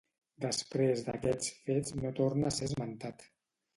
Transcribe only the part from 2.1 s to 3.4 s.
torna a ser esmentat.